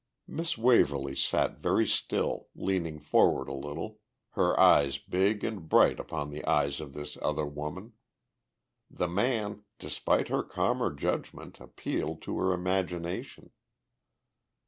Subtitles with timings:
[0.25, 3.99] Miss Waverly sat very still, leaning forward a little,
[4.31, 7.93] her eyes big and bright upon the eyes of this other woman.
[8.89, 13.51] The man, despite her calmer judgment, appealed to her imagination....